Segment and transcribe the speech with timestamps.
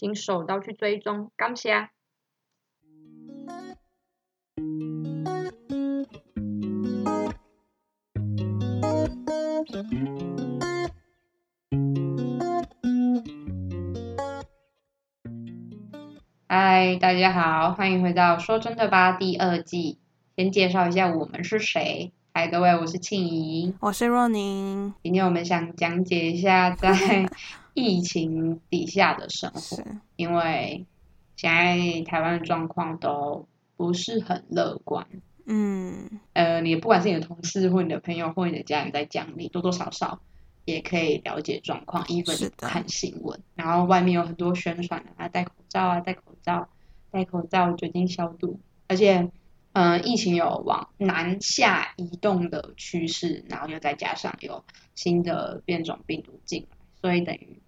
[0.00, 1.90] 请手刀去追踪，感谢。
[16.48, 19.98] 嗨，大家好，欢迎回到《说真的吧》第二季。
[20.34, 22.14] 先介绍一下我们是谁。
[22.32, 24.94] 嗨，各位，我是庆怡，我是若宁。
[25.02, 27.28] 今天我们想讲解一下在。
[27.72, 29.82] 疫情底下的生活，
[30.16, 30.84] 因为
[31.36, 35.06] 现在台湾的状况都不是很乐观。
[35.46, 40.20] 嗯，呃，你不管是你的同事或你的朋友或你的家人在讲，你多多少少
[40.64, 42.04] 也可以了解状况。
[42.08, 46.68] 一本看新闻，然后外面有很多宣传啊，戴口罩啊，戴口罩，
[47.12, 48.58] 戴口罩，酒精消毒。
[48.88, 49.30] 而且，
[49.72, 57.60] 嗯，疫情有往南下移动的趋势，然后又再加上有新的变种病毒进来，所以等于。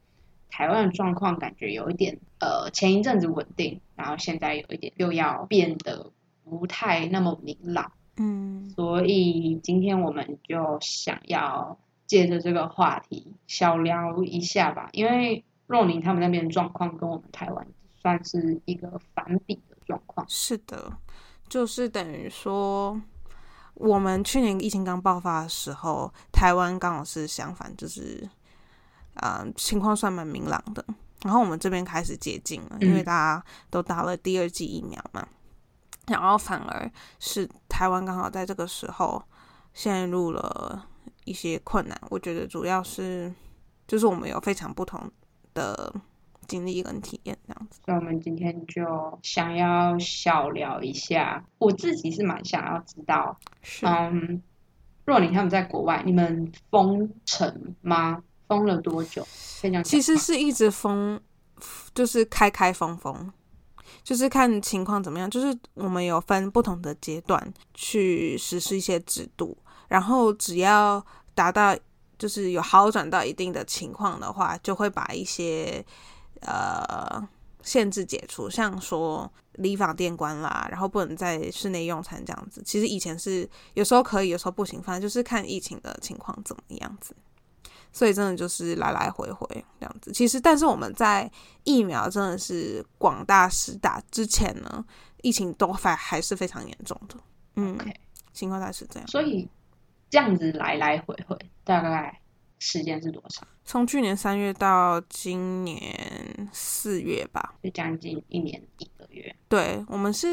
[0.55, 6.13] 台湾的状况感觉有一点，呃，前一阵子稳定，然后现在有一点又要变得
[6.45, 20.27] 不太那么明朗，嗯，所以今天我们就想要借着这个话题小聊一下吧，因为若宁他们那边的状况跟我们台湾算是一个反比的状况。
[20.29, 20.99] 是的，
[21.53, 22.99] 就是等于说，
[23.75, 28.27] 我们去年疫情刚爆发的时候，台湾刚好是相反，就是。
[29.17, 30.83] 啊，情况算蛮明朗的。
[31.23, 35.29] 然后我们这边开始解禁了，因为大家都打了第二剂疫苗嘛。
[36.07, 39.23] 然后反而是台湾刚好在这个时候
[39.75, 40.89] 陷入了
[41.27, 42.01] 一些困难。
[42.09, 43.31] 我觉得主要是
[43.87, 44.99] 就是我们有非常不同
[45.53, 45.95] 的
[46.49, 47.81] 经历跟体验这样子。
[47.85, 53.39] 所以我们今天就想要小聊一下，我自己是蛮想要知道，
[53.83, 54.43] 嗯，
[55.05, 58.23] 若琳他们在国外，你们封城吗？
[58.49, 59.27] 封了多久？
[59.85, 61.19] 其实是一直封，
[61.95, 63.33] 就是开开封封，
[64.03, 65.31] 就是看情况怎么样。
[65.31, 69.57] 就是我们有分不同的阶段去实施一些制度，
[69.89, 71.03] 然后只要
[71.35, 71.75] 达到
[72.19, 75.83] 就是有好转到一定的情况的话，就会把一些
[76.47, 77.29] 呃
[77.63, 82.63] 限制解除，像说理发店关啦，然后不能在室内用餐这样子。
[82.65, 87.15] 其实以前是有时候可以，有时候不行，反正就是看疫情的情况怎么样子。
[87.95, 89.47] 所以真的就是来来回回
[89.79, 90.11] 这样子。
[90.13, 91.31] 其实，但是我们在
[91.65, 94.83] 疫苗真的是广大施打之前呢，
[95.21, 97.17] 疫情都还还是非常严重的。
[97.57, 97.79] 嗯，
[98.33, 99.07] 情况大概是这样。
[99.09, 99.47] 所以
[100.09, 102.19] 这样子来来回回，大概
[102.63, 103.43] 时间是多少？
[103.65, 109.35] 从去年三月到今年四月吧，就将近一年一个月。
[109.49, 110.29] 对，我们是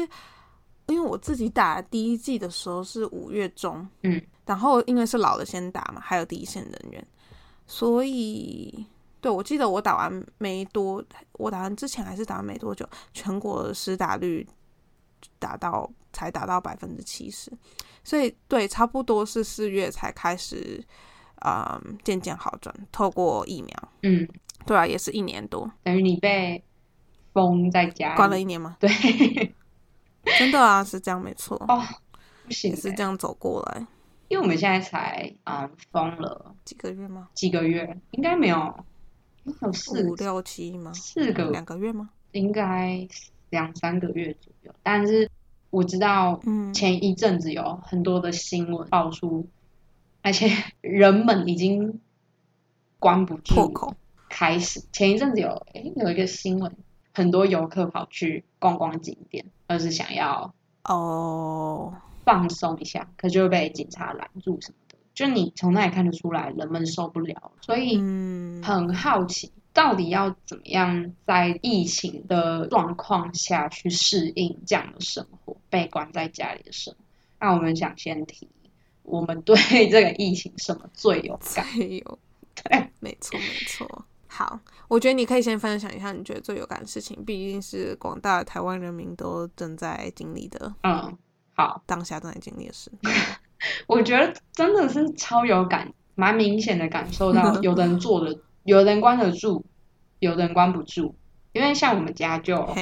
[0.86, 7.04] 因为我自己打第一季的时候是五月中，嗯，然后因为是老的先打嘛，还有第一线人员。
[7.66, 8.86] 所以，
[9.20, 14.46] 对我记得我打完没多，我打完之前还是打完没多久，全国实打率
[15.40, 17.52] 达到才达到百分之七十，
[18.04, 20.84] 所以对，差不多是四月才开始，
[21.44, 24.28] 嗯，渐渐好转，透过疫苗，嗯，
[24.66, 26.62] 对啊，也是一年多，等于你被
[27.32, 28.76] 封在家关了一年吗？
[28.80, 28.88] 对，
[30.38, 31.82] 真的啊，是这样，没错，哦，
[32.44, 33.86] 不行，是这样走过来。
[34.28, 37.28] 因为我们现在才嗯封了几个月吗？
[37.34, 38.84] 几个月应该没有，
[39.62, 40.92] 有四五六七吗？
[40.92, 42.10] 四个两个月吗？
[42.30, 43.08] 应该
[43.48, 44.72] 两三个月左右。
[44.84, 45.28] 但是
[45.70, 49.48] 我知道，嗯前一阵子有很多的新闻爆出，
[50.22, 50.50] 而且
[50.80, 52.00] 人们已经
[52.98, 53.94] 关不住口。
[54.28, 56.76] 开始前一阵子有诶有一个新闻，
[57.12, 60.54] 很多游客跑去逛逛景点，而是想要
[60.84, 61.94] 哦。
[62.24, 64.96] 放松一下，可就会被警察拦住什么的。
[65.14, 67.96] 就你从那里看得出来，人们受不了，所以
[68.62, 77.00] 很好奇，到底要怎么样在疫情的状况下去适应这样的生活，被关在家里的生活。
[77.40, 78.48] 那我们想先提，
[79.10, 79.56] 我们对
[79.88, 81.64] 这个疫情什么最有感？
[81.74, 82.18] 最有
[82.62, 84.04] 对，没错没错。
[84.28, 90.74] 好，我觉得你可以先分享一下你觉得最有感的事情，毕竟是广大台湾人民都正在经历的。
[90.82, 91.18] 嗯。
[91.52, 92.90] 好，当下正在经历的事，
[93.86, 99.62] 我觉得真的是超有感，蛮明显的感受到， 有的人坐的，有的人关得住，
[100.20, 101.14] 有的人关不住。
[101.52, 102.74] 因为像我们家就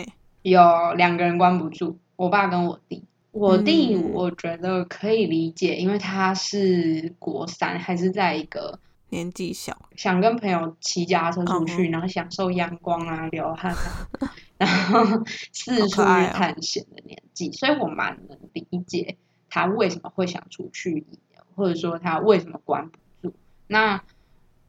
[0.42, 3.07] 有两个人关不住，我爸跟我弟。
[3.38, 8.80] 我弟我觉得可以理解，因为他是国三，还是在一个
[9.10, 14.08] 年纪小，想跟朋友骑家车出去，然后享受阳光啊、流汗啊，
[14.58, 19.16] 然后 四处探险的年纪，所以我蛮能理解
[19.48, 21.06] 他为什么会想出去，
[21.54, 23.34] 或者说他为什么关不住。
[23.68, 24.02] 那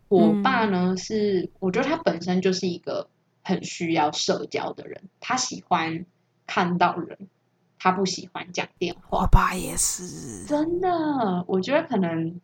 [0.08, 3.10] 我爸呢，是我觉得他本身就是一个
[3.44, 6.06] 很需要社交的人，他喜欢
[6.46, 7.28] 看到人。
[7.80, 11.46] 他不喜欢讲电话，我爸也是，真的。
[11.48, 12.40] 我觉得可能，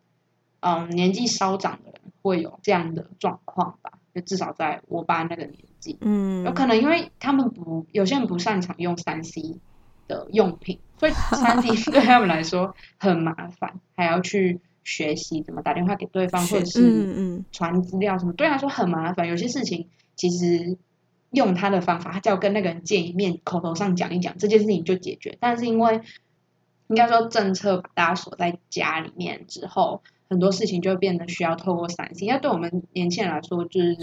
[0.61, 3.91] 嗯，年纪稍长的人会有这样的状况吧。
[4.15, 9.59] 就至少在我爸那个年纪，嗯，有可能因为他们不，有些人不擅长用三 C
[10.07, 19.27] 的用品，所以三 C 对他们来说很麻烦，还要去学习怎么打电话给对方，或者是传资料什么，对他说很麻烦。
[19.27, 20.77] 有些事情其实。
[21.35, 25.37] 用他的方法，他只要跟那个人见一面，口头上讲一讲，这件事情就解决。
[25.39, 26.01] 但是因为
[26.87, 32.25] 应该说政策把大家锁在家里面之后，很多事情就变得需要透过三 C。
[32.27, 33.95] 那对我们年轻人来说，就是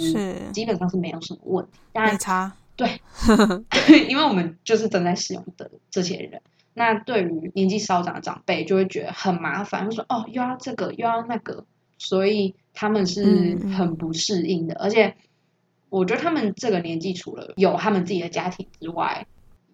[0.53, 1.73] 基本上是没有什么问题。
[1.95, 2.53] 没差。
[2.77, 3.01] 对，
[3.71, 6.43] 对，因为我们就是正在使用的这些人。
[6.75, 11.65] 那对于年纪稍长的长辈，就会觉得很麻烦，就说哦，又要这个，又要那个，
[11.99, 15.17] 所以他们是很不适应的，而且。
[15.93, 19.27] 我觉得他们这个年纪，除了有他们自己的家庭之外，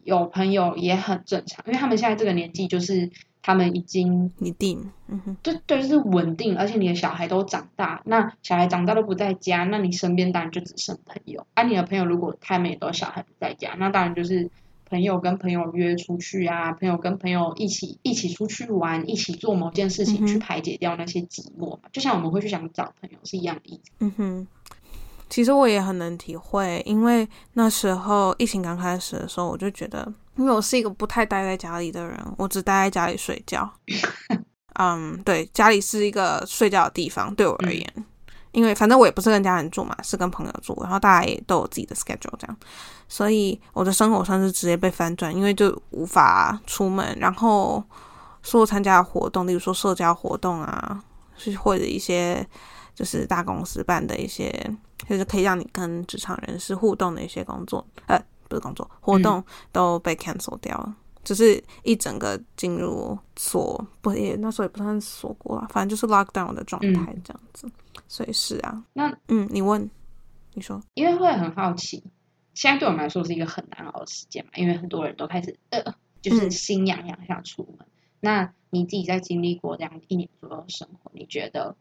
[0.02, 3.08] 有朋友也很正常，因为他们现在这个年纪，就是
[3.40, 11.46] 他们已经一定，嗯哼，对对，是稳定，而且你的小孩都长大，那小孩长大都不在家，那你身边当然就只剩朋友。
[11.54, 14.50] 啊，你的朋友如果他们也都小孩不在家，那当然就是
[14.90, 23.92] 朋友跟朋友约出去啊，朋友跟朋友一起一起出去玩，一起做某件事情去排解掉那些寂寞嘛，就像我们会去想找朋友是一样的意思。
[24.00, 24.46] 嗯哼。
[25.30, 33.70] 其实我也很能体会，因为那时候疫情刚开始的时候，我就觉得，因为我是一个不太待在家里的人，我只待在家里睡觉。
[34.80, 38.06] 嗯，对，家里是一个睡觉的地方，对我而言，
[38.52, 42.56] 因为反正我也不是跟家人住嘛，是跟朋友住，然后大家也都有自己的 schedule 这样，
[43.08, 47.82] 所以我的生活算是直接被翻转，因为就无法出门，然后
[48.42, 51.02] 说参加活动，例如说社交活动啊，
[51.36, 52.46] 是或者一些
[52.94, 54.50] 就是大公司办的一些。
[55.06, 58.18] 就是可以让你跟职场人士互动的一些工作，呃，
[58.48, 67.70] 不是工作活动都被 cancel 掉了，只是一整个进入锁，不也那时候也不算锁国啊，反正就是 lockdown 的状态这样子。
[68.08, 69.88] 所以是啊，那嗯，你问，
[70.54, 72.02] 你说，因为会很好奇，
[72.54, 77.86] 现在对我们来说是一个很难熬的时间嘛，因为很多人都开始呃，就是心痒痒想出门。
[78.20, 81.76] 那你自己在经历过这样一年左右的生活，你觉得？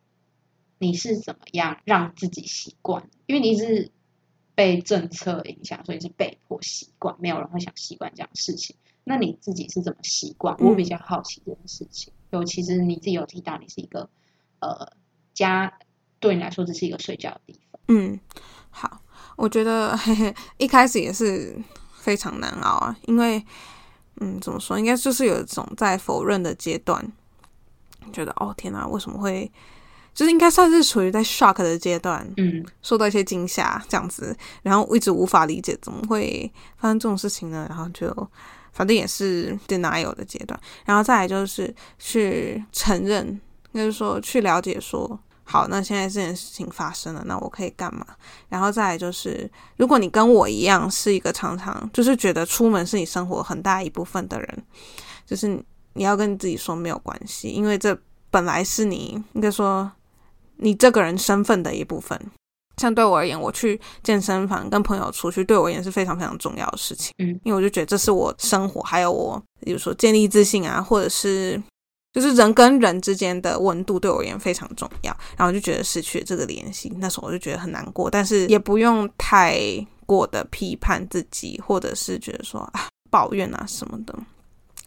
[0.79, 3.09] 你是怎么样让自己习惯？
[3.25, 3.91] 因为你是
[4.55, 7.15] 被政策影响，所以是被迫习惯。
[7.19, 8.75] 没有人会想习惯这样的事情。
[9.03, 10.55] 那你自己是怎么习惯？
[10.59, 12.13] 我比较好奇这件事情。
[12.31, 14.09] 尤其是你自己有提到，你是一个
[14.59, 14.91] 呃
[15.33, 15.79] 家，
[16.19, 17.79] 对你来说这是一个睡觉的地方。
[17.87, 18.19] 嗯，
[18.69, 19.01] 好，
[19.37, 21.57] 我觉得嘿嘿一开始也是
[21.93, 23.41] 非常难熬啊，因为
[24.19, 24.77] 嗯，怎么说？
[24.77, 27.11] 应该就是有一种在否认的阶段，
[28.11, 29.49] 觉得哦天哪，为什么会？
[30.17, 37.67] 就是应该算是处于在 shock 的阶段，嗯，受到一些惊吓这样子，然后一直无法理解怎么会发生这种事情呢？
[37.69, 38.11] 然后就
[38.73, 43.39] 反正也是 denial 的阶段，然后再来就是去承认，
[43.71, 48.03] 就是说去了解说，好，那现在这件事情发生了，那我可以干嘛？
[48.49, 54.63] 然后再来就是，如果你跟我一样是一个常常就是觉得出门是你生活很大一部分的人，
[55.27, 57.95] 就是你要跟自己说没有关系，因为这
[58.31, 59.91] 本来是你应该说。
[60.57, 62.19] 你这个人身份的一部分，
[62.77, 67.13] 像对我而言，我去健身房跟朋友出去，对我而言是非常非常重要的事情。
[67.17, 71.61] 嗯，因为我就觉得这是我生活，还有我，比如说建立自信啊，或者是
[72.13, 75.15] 就是人跟人之间的温度，对我而言非常重要。
[75.35, 79.59] 然后就觉得失去了这个联系，那时候我就觉得很难过，但是也不用太
[80.05, 84.15] 过的批判自己，或者是觉得说啊抱怨啊什么的。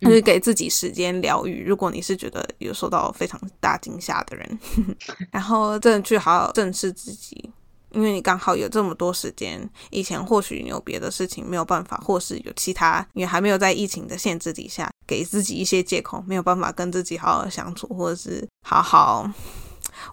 [0.01, 1.65] 就是给自己时间疗愈。
[1.67, 4.59] 如果你是觉得有受到非常大惊吓的人，
[5.31, 7.51] 然后真的去好好正视自己，
[7.91, 9.69] 因为你刚好有这么多时间。
[9.91, 19.31] 以前或许你有别的事情没有办法，或是有其他，因为还没有在疫情的限制底下，给自己一些借口，没有办法跟自己好好相处，或者是好好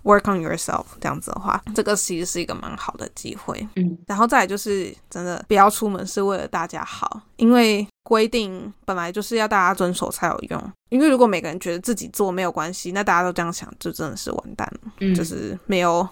[0.04, 3.68] work on yourself 这样子的话，这个其实是一个蛮好的机会。
[3.76, 10.72] 嗯，然后再来就是真的不要出门是为了大家好，因为规定本来就是要大家遵守才有用。
[10.90, 14.92] 因为如果每个人觉得自己做没有关系，那大家都这样想，就真的是完蛋了。
[15.02, 16.08] 嗯，就是没有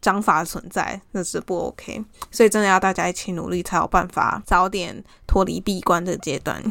[0.00, 2.04] 章法存在，那是不 OK。
[2.30, 6.62] 所以真的要大家一起努力，才有办法早点脱离闭关的阶段。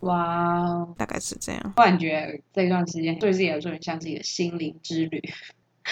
[0.00, 1.72] 哇， 大概是这样。
[1.76, 5.20] 我感觉得这段时间对自己来说很像是一个心灵之旅，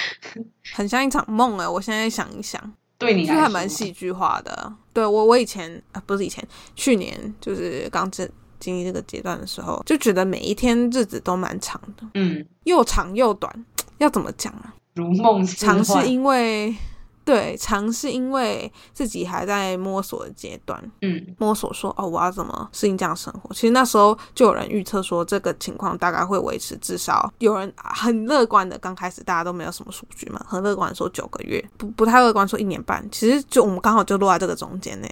[0.75, 1.69] 很像一场梦哎！
[1.69, 2.61] 我现在想一想，
[2.99, 4.73] 对你来说还蛮戏剧化的。
[4.93, 13.65] 对我，我以前啊，不是以前，去年就是刚这经历这个阶段的时候，就觉得每一天日子都蛮长的，嗯，又长又短，
[13.99, 14.75] 要怎么讲啊？
[14.95, 16.75] 如梦长是因为。
[17.25, 23.55] 对，尝试因为自己还在摸索的阶段，嗯，摸索说哦，我要怎么适应这样生活？
[23.55, 33.07] 其实那时候就有人预测说，这个情况大概会维持至少有人很乐观的，刚开始大家都没有什么数据嘛，很乐观说九个月，不不太乐观说一年半。
[33.11, 35.09] 其实就我们刚好就落在这个中间呢，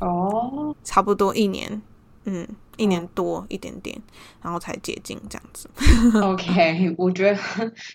[0.00, 1.80] 哦，差不多一年，
[2.24, 2.46] 嗯。
[2.76, 4.00] 一年多一点点，
[4.42, 5.70] 然后才解禁这样子。
[6.22, 7.38] OK， 我觉得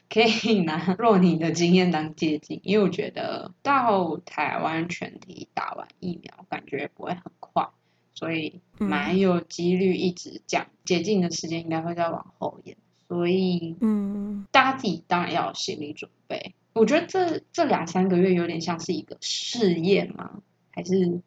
[0.10, 7.68] 可以拿若你的经验当接近，因为我觉得到台湾全体打完疫苗，感觉不会很快，
[8.14, 12.78] 所以蛮有几率一直讲解禁的时间应该会再往后延。
[13.08, 16.54] 所以，嗯，大家自己当然要有心理准备。
[16.74, 20.42] 我觉得这这两三个月有点像是一个试验吗？
[20.72, 21.22] 还是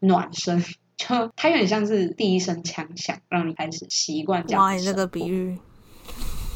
[0.00, 0.64] 暖身？
[0.96, 4.62] 就它有点像是第一声枪响，让你开始习惯这样。
[4.62, 5.58] 哇，你这个比喻，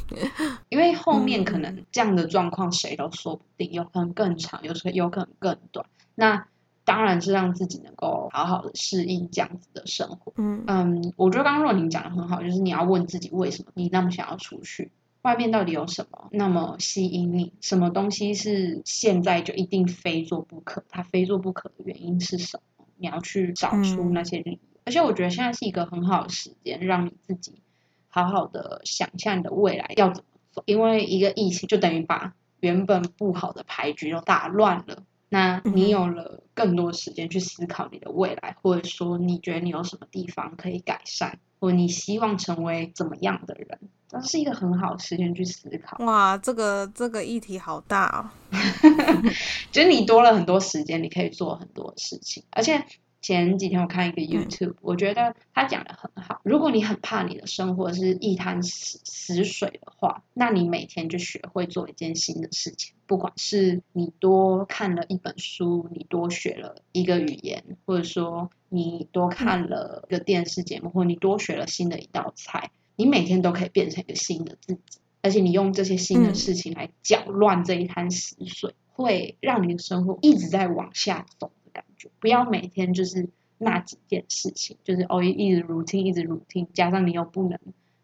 [0.70, 5.86] 因为后面可能这样的状况谁都说不定，有可能更长，有时候有可能更短。
[6.14, 6.46] 那
[6.84, 10.32] 当然是让自己能够好好的适应这样子的生活。
[10.36, 14.90] 嗯嗯，我觉得刚刚若宁讲的很好，就是你要问自己为什么你那么想要出去，
[15.22, 17.52] 外面到底有什么那么吸引你？
[17.60, 20.82] 什么东西是现在就一定非做不可？
[20.88, 22.79] 它非做不可的原因是什么？
[23.00, 27.62] 你要去找出那些理由，而且我觉得现在是一个很好的时间，让你自己
[28.08, 30.62] 好好的想象你的未来要怎么走。
[30.66, 46.04] 因为一个疫情就等于把原本不好的牌局都打乱了，那你有了更多时间去思考你的未来，或者说你觉得你有什么地方可以改善，或你希望成为怎么样的人，这是一个很好的时间去思考。
[46.04, 48.28] 哇，这个这个议题好大哦。
[49.70, 52.42] 就是你多了很多时间，你可以做很多事情。
[52.50, 52.84] 而且
[53.20, 56.40] 前几天我看一个 YouTube，我觉得他讲的很好。
[56.44, 62.94] 如果你很怕你的生活是一滩死死水的话，那你每天就学会做一件新的事情。
[63.06, 75.00] 不管是你多看了一本书，你多学了一个语言，或者说你多看了一个电视节目，或你多学了新的一道菜，你每天都可以变成一个新的自己。
[75.22, 82.10] 而且你用这些新的事情来搅乱这一滩死水，会让你的生活一直在往下走的感觉。
[82.20, 87.58] 不要每天就是那几件事情，就是哦一直如听一直如听加上你又不能。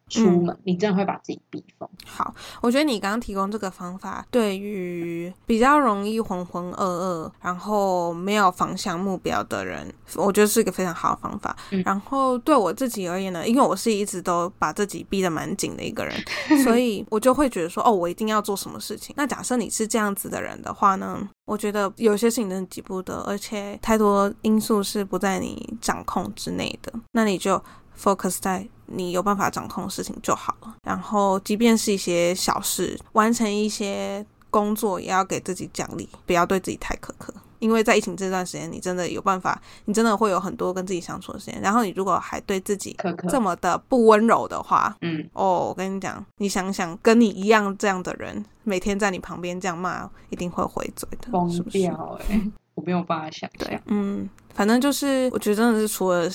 [0.09, 1.89] 出门，你真的会把自己逼疯。
[2.07, 11.57] 好，我觉得你刚刚提供这个方法，对于比较容易浑浑噩噩，然后没有方向目标的人，我觉得是一个非常好的方法。
[11.85, 16.15] 然后对我自己而言呢，因为我是一直都把自己逼得蛮紧的一个人，
[16.63, 19.13] 所以我就会觉得说，哦，我一定要做什么事情。
[19.19, 27.61] 那假设你是这样子的人的话呢，我觉得有些事情真的急不得，而且太多因素是不在你掌控之内的，那你就。
[27.99, 30.75] focus 在你有办法掌控的事情就好了。
[30.83, 37.33] 然后，即便是一些小事，完成一些工作，也要给自己奖励，不要对自己太苛刻。
[37.59, 41.59] 因为在疫情这段时间，你真的有办法，你真的会有很多跟自己相处的时间。
[41.63, 42.95] 然后，你如果还对自己
[43.31, 52.41] 这么的不温柔的话，嗯，哦，我跟你讲，你想想，跟你一样这样的人，每天在你旁边这样骂，一定会回嘴的，疯掉哎！
[52.75, 53.81] 我没有办法想象。
[53.87, 56.29] 嗯，反正就是，我觉得真的是除了。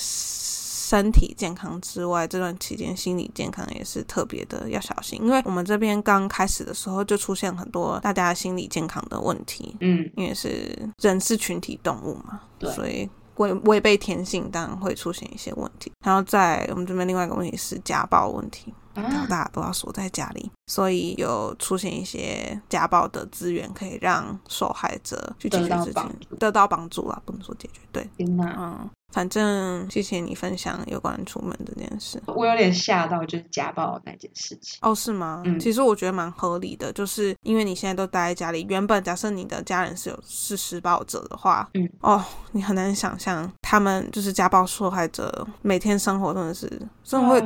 [0.92, 15.90] 身体健康之外，这段期间心理健康也是特别的要小心，因为我们这边刚开始的时候就出现很多大家心理健康的问题，嗯，因为是人是群体动物嘛，对，所以违违背天性当然会出现一些问题。
[16.04, 18.74] 然后在我们这边另外一个问题是家暴问题。
[18.94, 27.80] 然后大家都要锁在家里，所以有出现一些家暴的资源，可以让受害者去解决事情，得到帮助啊，不能说解决。
[27.90, 32.20] 对，嗯，反正谢谢你分享有关出门这件事。
[32.26, 34.78] 我有点吓到，就是家暴那件事情。
[34.82, 35.42] 哦，是吗？
[35.44, 46.66] 嗯，其实我觉得蛮合理的，就是因为你现在都待在家里，原本假设你的家人是有是施暴者的话，嗯，哦，你很难想象他们就是家暴受害者每天生活真的是
[47.04, 47.42] 真的会。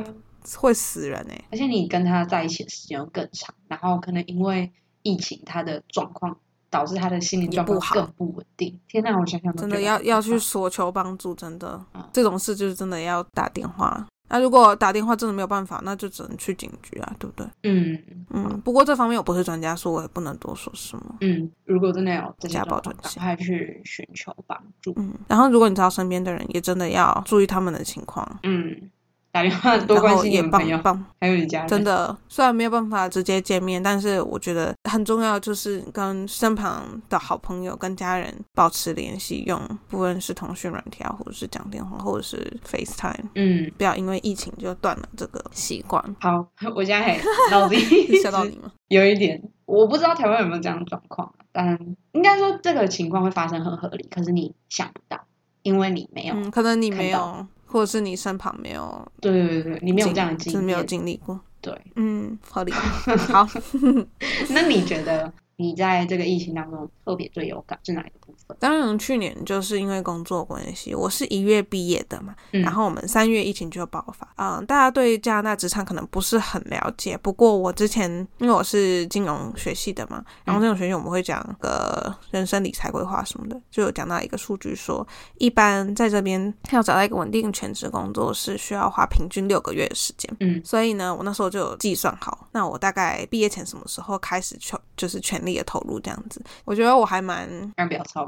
[0.55, 1.43] 会死人哎！
[1.51, 4.71] 而且你跟他在一起的时间又更长，然后可能因为
[5.01, 6.37] 疫情他的状况
[6.69, 8.77] 导致他的心理状况更不稳定。
[8.87, 11.79] 天哪，我想想真的要要去索求帮助，真的
[12.11, 14.07] 这种事就是真的要打电话。
[14.29, 17.47] 那如果打电话真的没有办法，那就只能去警局啊，对不对？
[17.63, 17.97] 嗯
[18.31, 18.59] 嗯。
[18.59, 21.15] 不过这方面我不是专家，所以我也不能多说什么。
[21.21, 24.93] 嗯，如果真的有家暴专家，快去寻求帮助。
[24.97, 28.39] 嗯，然后如果你知道身边的人，也真的要注意他们的情况。
[28.43, 28.89] 嗯。
[29.37, 30.81] 打电话多关心你朋友，
[31.21, 31.67] 还有你家人。
[31.67, 43.25] 真的，虽然没有办法直接见面，但是我觉得很重要，就是跟身旁的好朋友、跟家人保持联系，用不论是通讯软体啊，或者是讲电话，或者是 FaceTime。
[43.35, 46.03] 嗯，不要因为疫情就断了这个习惯。
[46.19, 47.19] 好，我现在
[47.51, 47.75] 脑子
[48.23, 48.71] 吓到你吗？
[48.89, 51.77] 有一点，我不知道台湾有没有这样的状况，但
[52.13, 55.19] 应该说这个情况会发生很合理，可是你想不到，
[55.61, 57.45] 因为你没有，可能你没有。
[57.67, 62.71] 或者是你身旁没有，对对对，你没有这样的经历，没有经历过，对，嗯，合理，
[63.31, 63.47] 好，
[64.49, 65.31] 那你觉得？
[65.59, 68.36] 你在这个疫情当中特别最有感是哪一个部分？
[68.59, 74.27] 当然，去年就是因为工作关系，我是一月毕业的嘛，然后我们三月疫情就爆发。
[74.35, 85.05] 嗯，大家对加拿大职场可能不是很了解，不过我之前因为我是金融学系的嘛，然后金融学系我们会讲个人生理财规划什么的，就有讲到一个数据说，
[85.37, 90.29] 一般在这边要找到一个稳定全职工作是需要花平均六个月的时间。
[90.39, 95.37] 嗯，所以呢，我那时候就有计算好，那我大概毕业前什么时候开始全就是全。
[95.47, 97.47] 力的投入这样子，我觉得我还蛮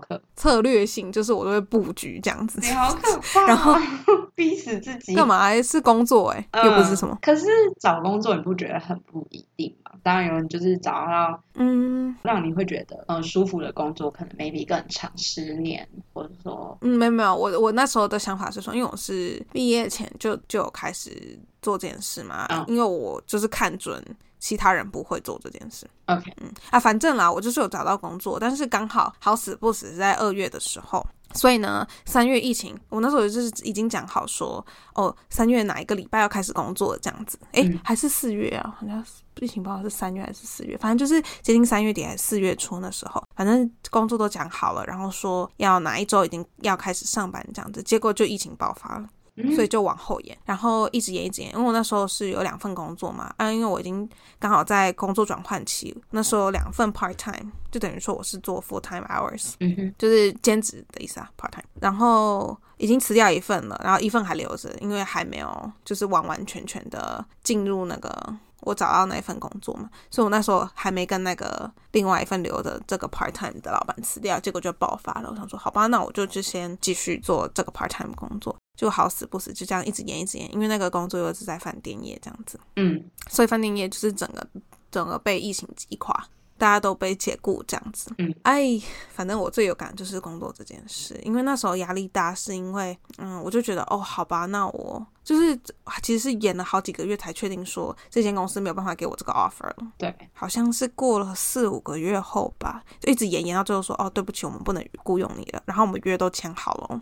[0.10, 2.60] 课策略性，就是我都会布局这样子。
[2.62, 3.46] 你好可 怕！
[3.48, 3.76] 然后
[4.34, 5.50] 逼死自己干嘛？
[5.62, 7.18] 是工作哎，又不是什么。
[7.22, 7.46] 可是
[7.80, 9.92] 找工作你不觉得很不一定吗？
[10.02, 24.04] 当然有人就是找到嗯，让你会觉得嗯舒服的工作，可能 maybe 更长十年，或者说嗯没有没有，我我那时候的想法是说，因为我是毕业前就就有开始做这件事嘛，因为我就是看准。
[24.40, 25.86] 其他人不会做这件事。
[26.06, 34.66] OK，嗯啊，反正啦，我就是有找到工作，但是刚好好死不死是在二月的时候，所以呢，三月疫情，我那时候就是已经讲好说，
[34.96, 38.76] 哦，三月哪一个礼拜要开始工作这样子，哎，还是四月啊？
[38.80, 39.06] 好像
[39.40, 49.08] 疫情不知道是三月还是四月，反正就是接近三月底还是四月初那时候，反正工作都讲好了，然后说要哪一周已经要开始上班这样子，结果就疫情爆发了。
[49.56, 54.08] 所以就往后延，然后一直延一直延，因为我那时候是有两份工作嘛，啊，因为我已经
[54.40, 68.38] 刚好在工作转换期，那时候有两份 part time，就等于说我是做 full time hours，嗯哼，就是兼职的意思啊，part time，然后已经辞掉一份了，然后一份还留着，因为还没有就是完完全全的进入那个。
[68.62, 75.30] 我找到那一份工作嘛，所以我那时候还没跟那个另外一份留的这个 part time 的老板辞掉，结果就爆发了。
[75.30, 84.48] 我想说，好吧，那我就就先继续做这个 part time 工作，就好死不死就这样一直延一直延，因为那个工作又是在饭店业这样子，嗯，所以饭店业就是整个
[84.92, 86.28] 整个被疫情击垮。
[86.60, 88.78] 大家都被解雇这样子，嗯，哎，
[89.14, 95.56] 反正我最有感就是工作这件事，因为那时候压力大，是因为，嗯，我就觉得，哦，好吧，那我就是
[96.02, 107.02] 其实是演了好几个月才确定说这间公司没有办法给我这个 offer 了，对，好像是过了四五个月后吧，就一直演演到最后说，哦，对不起，我们不能雇佣你了，然后我们约都签好了，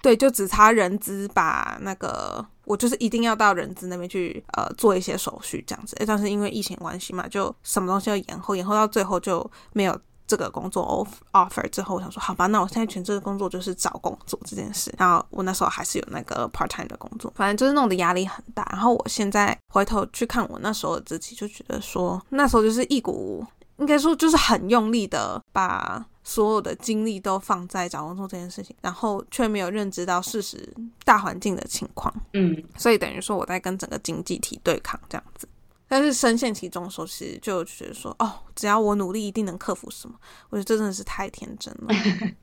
[0.00, 2.46] 对，就只差人资把那个。
[2.66, 5.94] 我就是一定要到人资那边去，呃，做一些手续这样子。
[6.06, 9.94] 但是因为疫情关系嘛，就什么东西要延后，延后到最后就没有
[10.36, 11.70] 这个工作 offer offer。
[11.70, 14.92] 之后我想说，好吧，那我现在全职的工作就是找工作这件事。
[14.98, 18.66] 然后我那时候还是有那个 part time 的工作，反正就是弄得压力很大。
[18.72, 26.04] 然后我现在回头去看我那时候的自己，就觉得说，那时候就是一股，应该说就是很用力的把。
[26.26, 30.66] 所有的精力都放在找工作这件事情，然后却没有认知到事实
[31.04, 35.46] 大环境的情况，嗯，所以等于说我在跟整个经济体对抗这样子。
[35.94, 40.16] 但是深陷其中的时候，其实就觉得说，哦，只要我努力，一定能克服什么。
[40.50, 41.94] 我觉得这真的是太天真了。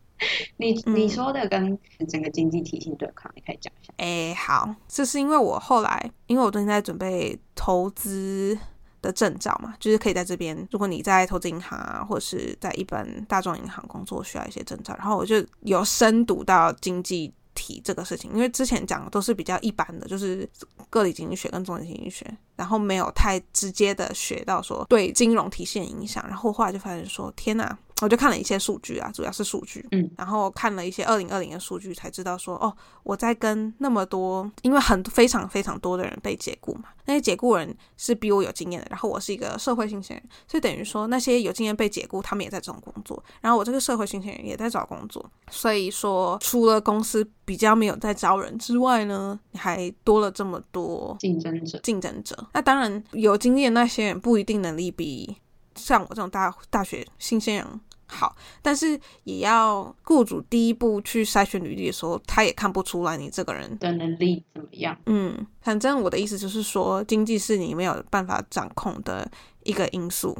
[0.55, 3.93] 你你说的跟整个经济体系对抗，你可以讲一下。
[3.97, 8.57] 哎，好，这是因为我后来，因为我最近在准备投资。
[9.01, 10.55] 的证照嘛，就是可以在这边。
[10.69, 14.93] 如果你在投资银行啊，或者是在一般大众银行工作，需要一些证照。
[14.95, 20.47] 然后我就有深读到经济提这个事情，因为之前讲的都是比较一般的，就是
[20.89, 26.25] 个体经济学跟中经济学，然后没有太直接的学到说对金融体系的影响。
[26.27, 27.77] 然后后来就发现说，天哪！
[28.01, 55.37] 我就看了一些数据啊，主要是数据，嗯，然后看了一些二零二零的数据，才知道说，哦，我在跟那么多，因为很非常非常多的人被解雇嘛，那些解雇人是比我有经验的，然后我是一个社会新鲜人，所以等于说那些有经验被解雇，他们也在这种工作，然后我这个社会新鲜人也在找工作，所以说除了公司比较没有在招人之外呢，你还多了这么多竞争者，竞争者，那当然有经验那些人不一定能力比。
[55.73, 57.65] 像我这种大大学新鲜人
[58.13, 64.95] 好，但是也要雇主第一步去筛选履历的时候，他也看不出来你这个人的能力怎么样。
[65.05, 69.25] 嗯，反正我的意思就是说，经济是你没有办法掌控的
[69.63, 70.37] 一个因素。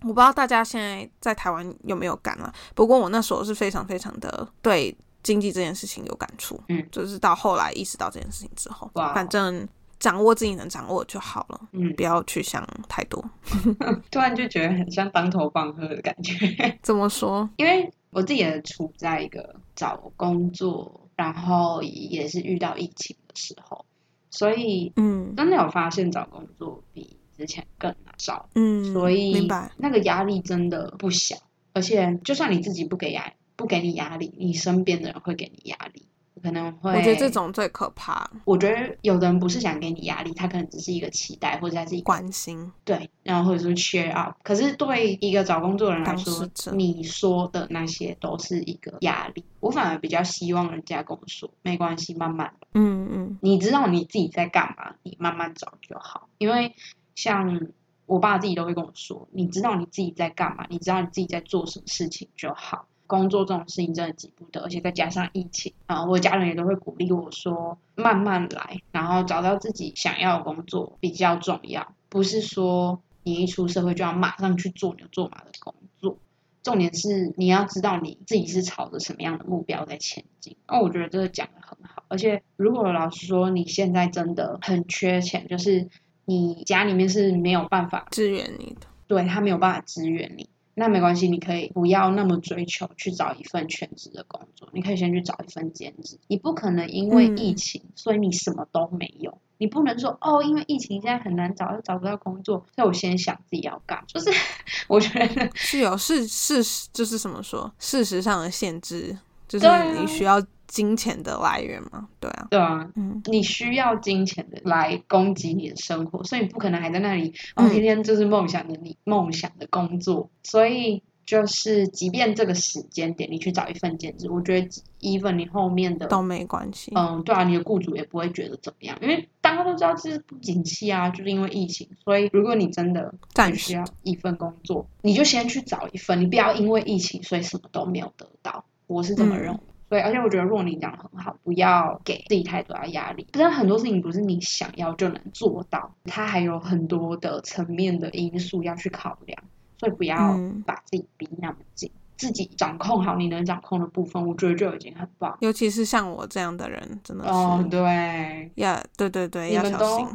[0.00, 6.60] 我不知道大家现在在台湾有没有感了，不过我那时候是非常非常的对经济这件事情有感触。
[6.68, 9.68] 嗯，就是到后来意识到这件事情之后，反正。
[10.02, 13.24] 掌握自己能掌握就好了，嗯，不要去想太多。
[14.10, 16.34] 突然就觉得很像当头棒喝的感觉。
[16.82, 17.48] 怎么说？
[17.56, 23.84] 因为我自己也处在一个找工作，然后也是遇到疫情的时候，
[24.28, 28.48] 所以嗯，真的有发现找工作比之前更难找。
[28.56, 31.36] 嗯，所以明白那个压力真的不小，
[31.74, 36.08] 而且就算你自己不给压不给你压力，你身边的人会给你压力。
[36.42, 38.28] 可能会，我觉得这种最可怕。
[38.44, 44.36] 我觉得有的人不是想给你压力，他可能只是一个期待，或者他自己关心，对，然后或者说 share up。
[44.42, 49.44] 可是对一个找工作的人来说，你说的那些都是一个压力。
[49.60, 56.28] 我反而比较希望人家跟我说，没关系，慢慢，嗯嗯，你知道你自己在干嘛，你慢慢找就好。
[56.38, 56.74] 因为
[57.14, 57.60] 像
[58.06, 62.86] 我爸自己都会跟我说，你知道你自己在干嘛，你知道你自己在做什么事情就好。
[63.12, 76.16] 工作这种事情真的急不得，而且再加上疫情啊，我家人也都会鼓励我说慢慢来，然后找到自己想要的工作比较重要，不是说你一出社会就要马上去做牛做马的工作。
[76.62, 80.56] 重点是你要知道你自己是朝着什么样的目标在前进。
[80.66, 85.86] 那我觉得这个讲的很好，而且如果老实说你现在真的很缺钱，就是
[86.24, 90.48] 你家里面是没有办法支援你的，对他没有办法支援你。
[90.74, 96.18] 那没关系，你可以不要那么追求去找一份全职的工作，你可以先去找一份兼职。
[96.28, 99.36] 你不可能因为疫情，所以你什么都没有。
[99.58, 104.02] 你不能说哦，因为疫情现在很难找，又找不到工作，所以我先想自己要干。
[104.06, 104.30] 就是
[104.88, 109.66] 我觉得是有事事实，就是怎么说事实上的限制，就是
[109.98, 110.42] 你需要。
[110.72, 112.08] 金钱的来源嘛？
[112.18, 120.30] 对啊，对啊，嗯，你需要金钱的来供给你的生活，所以你不可能还在那里哦，天天就是梦想着你梦想的工作。
[120.42, 124.66] 所以就是，即便这个时间点你去找一份兼职，我觉得
[125.00, 126.90] even 你后面的都没关系。
[126.94, 131.86] 嗯，对啊，你的雇主也不会觉得怎么样，因为大家都知道这是不景气啊，就是因为疫情。
[132.02, 138.64] 所以如果你真的暂时要一份工作，你就先去找一份，你不要因为疫情所以什么都没有得到。
[138.86, 139.60] 我是这么认为。
[139.92, 143.26] 对，而且我觉得若你讲的很好，不要给自己太多的压力。
[143.30, 149.38] 真的很多事情不是你想要就能做到，它还有很多的层面的因素要去考量，
[149.76, 150.16] 所以不要
[150.64, 155.36] 把自己逼那么紧，自己掌控好你能掌控的部分，我觉得就已经很棒。
[155.42, 160.06] 尤其是像我这样的人，真的是哦，对，要对对对，要小心。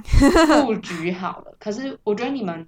[0.65, 2.67] 布 局好了，可是我觉得你们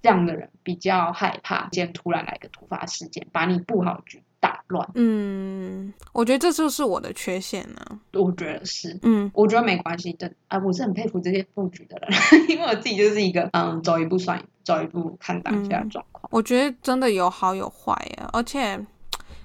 [0.00, 4.22] 这样的人比较害怕，今天突然来个突发事件，把你布好局。
[4.40, 8.00] 打乱，嗯，我觉得这就是我的缺陷呢。
[8.12, 10.58] 我觉得是，嗯，我觉得没关系的啊。
[10.64, 12.10] 我是很佩服这些布局的人，
[12.48, 16.28] 因为我自己就是一个，嗯，走一步算走一步，看当下状况。
[16.30, 18.78] 我觉得真的有好有坏呀，而且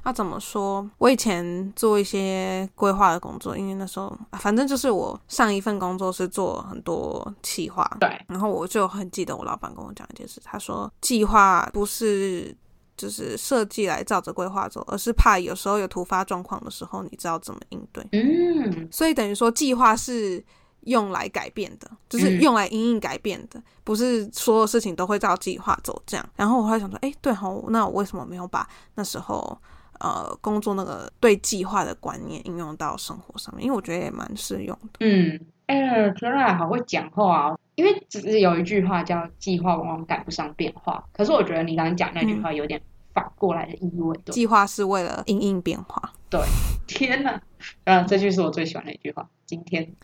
[0.05, 0.87] 要怎么说？
[0.99, 12.55] 我以前做一些规划的工作，因为那时候反正就是我上一份工作是做很多企划，对，然后我就很记得我老板跟我讲一件事，他说计划不是。
[12.95, 18.05] 就是设计来照着规划走，而是怕有时候有突发状况的时候，你知道怎么应对。
[18.11, 20.43] 嗯，所以等于说计划是
[20.81, 26.29] 用来改变的，就是用来因应改变的，不是所有事情都会照计划走这样。
[26.35, 29.57] 然后我会想说，哎，对哦，那我为什么没有把那时候
[29.99, 33.65] 呃工作那个对计划的观念应用到生活上面？
[33.65, 34.99] 因为我觉得也蛮适用的。
[34.99, 37.57] 嗯，哎，天啊，好会讲话啊！
[37.75, 42.79] 因为只是有一句话叫“计划往往赶不上变化”，可是我觉得你刚刚讲那句话有点
[43.13, 44.19] 反过来的意味。
[44.31, 46.13] 计划是为了应应变化。
[46.29, 46.39] 对，
[46.87, 47.41] 天哪！
[47.85, 49.27] 嗯，这句是我最喜欢的一句话。
[49.45, 49.95] 今天，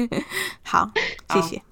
[0.62, 0.90] 好，
[1.32, 1.62] 谢谢。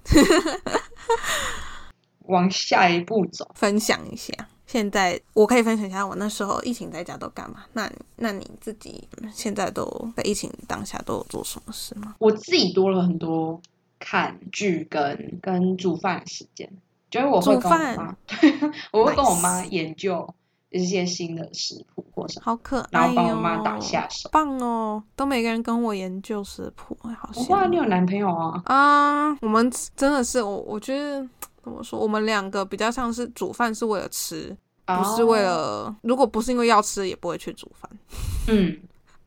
[2.27, 4.33] 往下一步走， 分享一下。
[4.65, 7.63] 现在我可以分享一下我那时候疫情在家都干嘛？
[7.73, 9.85] 那那你自己现在都
[10.17, 12.15] 在疫情当下都有做什么事吗？
[12.19, 13.61] 我自己多了很多。
[14.07, 16.69] 看剧跟跟煮饭的时间，
[17.09, 18.15] 就是我会跟我妈，
[18.93, 20.31] 我会跟我妈研究
[20.69, 25.01] 一些新的食谱或什么，好可爱然后帮我妈打下手，棒哦！
[25.15, 27.67] 都每个人跟我研究食谱，好羡慕。
[27.67, 28.61] 你有男朋友啊？
[28.65, 31.27] 啊，我们真的是我，我觉得
[31.63, 37.89] 怎么说，我们两个比较像是煮饭是为了吃，不是为了，如果不是因为要吃，也不会去煮饭。
[38.49, 38.79] 嗯。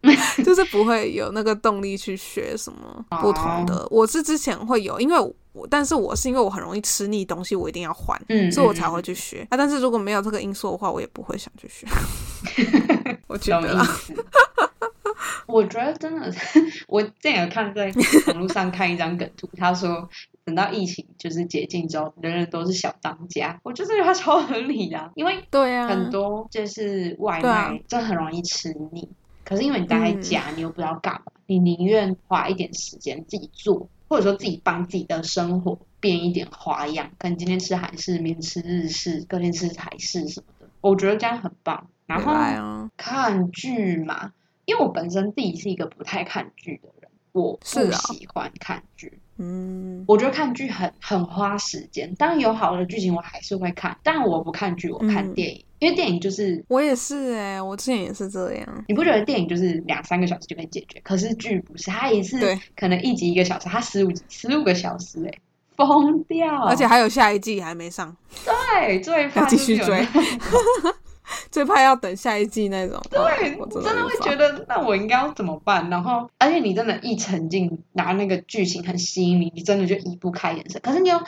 [0.45, 3.87] 就是不会有那个动力去学什么不同的。
[3.91, 5.19] 我是之前会有，因为
[5.53, 8.19] 我但是我是因为我很容易吃腻东西，我一定要换，
[8.53, 9.57] 所以我才会去学啊。
[9.57, 11.87] 但是如果没有这个因素的话，我也不会想去学。
[13.27, 13.85] 我觉得，
[15.47, 16.33] 我觉得真的，
[16.87, 17.93] 我之前有看在
[18.29, 20.09] 网络上看一张梗图，他说。
[20.45, 29.07] 等到疫情就是解禁之后，人人都是小当家，我觉得他超合理的，因为对啊，很多就是外卖，真的很容易吃腻。
[29.49, 37.11] 可是因为你待在家，你又不知道干嘛，你宁愿花一点时间自己做，或者说自己帮自己的生活变一点花样。
[37.19, 41.89] 可能今天吃韩式，明天吃日式，隔天吃台式什么的，我觉得这样很棒。
[42.05, 44.35] 然后看剧嘛，
[44.67, 49.19] 因为我本身自己是一个不太看剧的人，我不喜欢看剧。
[49.39, 58.85] 嗯，我觉得看剧很很花时间，当然有好的剧情我还是会看，但我不看剧，我看电影，因为电影就是我也是哎，我之前也是这样。
[58.89, 61.01] 你不觉得电影就是两三个小时就可以解决？
[61.05, 62.37] 可是剧不是，它也是
[62.77, 65.39] 可能一集一个小时，它十五集十五个小时哎，
[65.77, 66.65] 疯掉！
[66.65, 70.05] 而且还有下一季还没上，对，最怕继续追。
[71.51, 75.89] 最怕要等下一季那种，对，真的会觉得那我应该要怎么办？
[75.91, 80.81] 然后，而且你真的，一沉浸，拿那个剧情很吸引你，你真的就移不开眼神。
[80.83, 81.21] 可是你又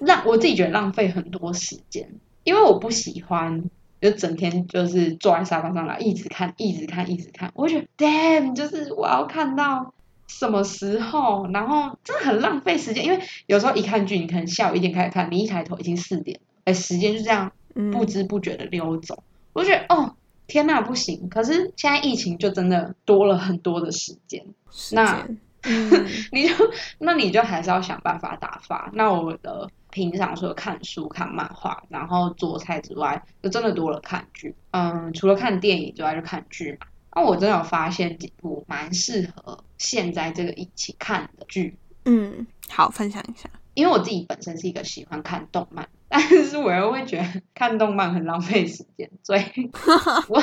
[0.00, 2.08] 浪， 我自己觉得浪费很多时间，
[2.44, 3.64] 因为我不喜欢
[4.00, 7.50] 就整天就是坐在沙发上来一直看，一直看，一直看。
[7.54, 9.94] 我觉得，damn，就是我要看到
[10.26, 11.48] 什么时候？
[11.52, 17.52] 然后真的很浪费时间，因为有时候一看剧，你可能下午一点开始看，你一抬头已经四点，哎，时间就这样
[17.92, 19.22] 不知不觉的溜走。
[19.52, 20.14] 我觉得哦，
[20.46, 21.28] 天呐，不行！
[21.28, 24.44] 可是现在疫情就真的多了很多的时间，
[24.92, 25.26] 那
[26.32, 26.54] 你就
[26.98, 28.90] 那你就还是要想办法打发。
[28.94, 34.54] 那我的平常除了看书、看漫画，然后做菜之外，就真的多了看剧。
[34.70, 36.86] 嗯，除了看电影之外，就看剧嘛。
[37.14, 41.76] 那我真的有发现几部蛮适合现在这个疫情看的剧。
[42.04, 43.50] 嗯，好，分享一下。
[43.78, 49.42] 因为我自己本身是一个喜欢看动漫，但是我又会觉得看动漫很浪费时间，所以
[50.28, 50.42] 我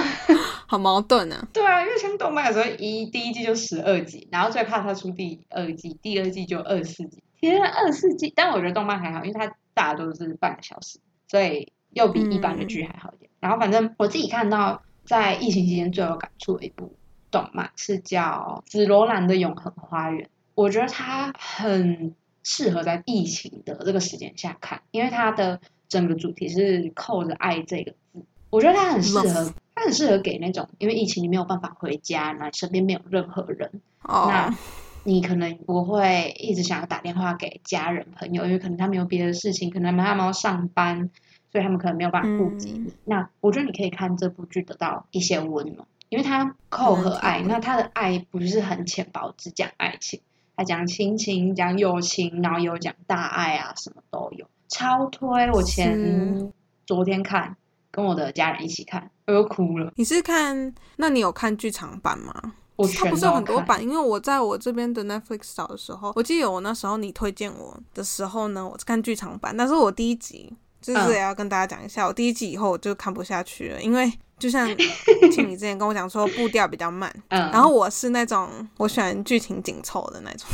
[0.66, 1.46] 好矛盾啊。
[1.52, 7.22] 对啊，因为像动漫有时候一第一季就十二集，然后最怕它出第二季，第二季就二十四集。
[7.42, 8.32] 其实，二十四集！
[8.34, 13.30] 但我觉得动漫还好，因为它大多都是半个小时，所以又比一般的剧还好一点。
[13.42, 16.96] 然后反正我自己看到在疫情期间最有感触的一部
[17.32, 22.16] 动漫是叫《紫罗兰的永恒花园》，我觉得它很。
[22.46, 34.56] 适合在疫情的这个时间下看，因为它的整个主题是扣着“爱”这个字，我觉得它很适合，它很适合给那种因为疫情你没有办法回家，那身边没有任何人，那
[35.04, 41.10] 你可能不会一直想要打电话给家人朋友，因为可能他们有别的事情，可能他们要上班，
[41.52, 42.94] 所以他们可能没有办法顾及你。
[43.06, 50.22] 那我觉得你可以看这部剧得到一些温暖，因为它扣和爱，那它的爱不是很浅薄，只讲爱情。
[50.58, 55.52] 他讲亲情，讲友情，然后有讲大爱啊，什么都有，超推！
[55.52, 56.52] 我前
[56.86, 57.56] 昨天看，
[57.92, 59.92] 跟我的家人一起看，我又哭了。
[59.96, 60.74] 你是看？
[60.98, 62.54] 那你有看剧场版吗？
[62.78, 70.54] 我它不是有很多版，因为我在我这边的 Netflix 找的时候，我记得我那时候你推荐我的时候呢，我是看剧场版，但是我第一集
[70.94, 74.12] 就是也要跟大家讲一下，我第一集以后我就看不下去了，因为。
[74.38, 74.68] 就像
[75.32, 80.46] 听你之前跟我讲说步调比较慢，嗯然后我是那种我喜欢剧情紧凑的那种，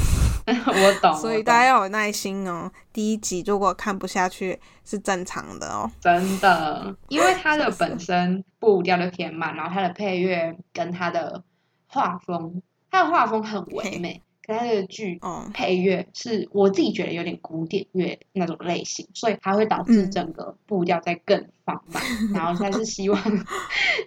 [0.68, 2.72] 我懂，所以大家要有耐心哦。
[2.94, 11.44] 第一集如果看不下去是正常的哦，真的，因为它的 本身步调就偏慢，然后它的配乐跟它的
[11.88, 14.22] 画风，它的画风很唯美。
[14.52, 15.20] 它的剧
[15.54, 23.22] 配乐是我自己觉得有点古典乐那种类型，所以它会导致整个步调在更放慢， 然后他是希望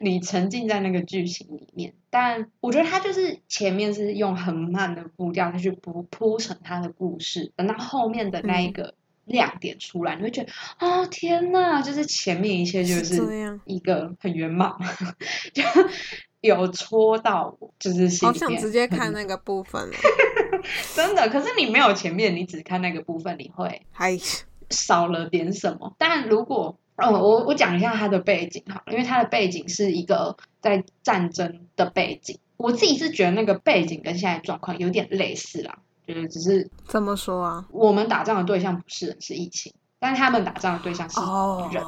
[0.00, 1.94] 你沉浸在那个剧情里面。
[2.10, 14.72] 但我觉得他就是前面是用很慢的步调去铺铺成他的故事，等到后面的那一个亮点出来，你会觉得哦天呐，就是前面一切就是一个很圆满，
[15.52, 15.62] 就。
[16.44, 19.96] 有戳到我，就是好想直接看那个部分了，
[20.94, 21.26] 真的。
[21.30, 24.18] 可是你没有前面，你只看那个部分，你会还
[24.68, 25.94] 少了点什么。
[25.96, 37.64] 但如果哦，我我讲一下他的背景哈，因为他的背景是一个在战争的背景，我自己是觉得那个背景跟现在状况有点类似啦，就是只是怎么说啊？
[37.70, 41.18] 我们打仗的对象不是人，是疫情，但是他们打仗的对象是
[41.72, 41.82] 人。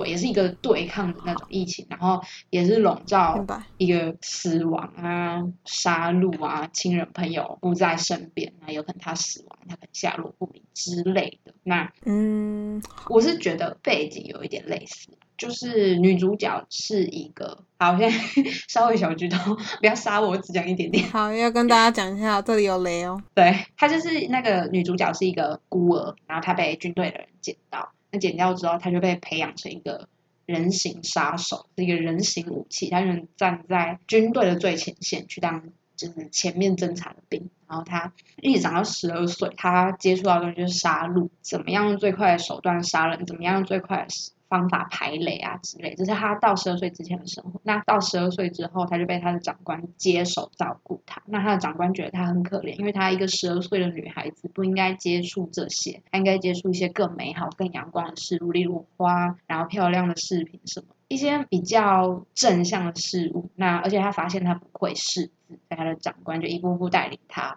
[0.00, 3.44] 对，也是一个对抗的那种疫情，然后也是笼罩
[3.76, 11.52] 一个死亡啊、杀戮啊、亲人朋友不在身边，那有可能他死亡，他可能下落不明之类的。
[11.62, 18.18] 那嗯，我是觉得背景有一点类似，就是女主角是一个，好，现在
[18.68, 21.06] 稍微小剧透，不要杀我，我只讲一点点。
[21.08, 23.22] 好，要跟大家讲一下，这里有雷哦。
[23.34, 30.08] 对，她就是那个女主角是一个孤儿，然后她被军队的人捡到，那剪掉之后，他就被培养成一个
[30.46, 35.64] 人形杀手，是一个人形武器，她能站在军队的最前线去当。
[35.98, 44.06] 就是前面侦察的兵，然后他一直长到十二岁，他接触到的东西就是杀戮，怎么样用最快的手段杀人，怎么样用最快的
[44.48, 47.60] 方法排雷啊之类，这是他到十二岁之前的生活。
[47.64, 51.22] 那到十二岁之后，他就被他的长官接手照顾他。
[51.26, 60.86] 那他的长官觉得他很可怜，因为他一个十二岁的女孩子不应该接触这些，他应该接触一些更美好、更阳光的事物，例如花，然后漂亮的饰品什么。
[61.08, 67.56] 一些比较正向的事物，那而且他发现他不会识字，他的长官就一步步带领他，